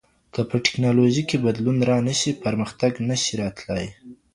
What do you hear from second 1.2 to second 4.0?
کي بدلون رانشي پرمختګ نشي راتلای.